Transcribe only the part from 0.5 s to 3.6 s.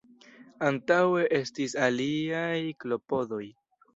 Antaŭe estis aliaj klopodoj.